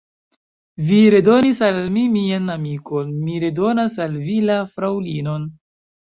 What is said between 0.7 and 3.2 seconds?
Vi redonis al mi mian amikon,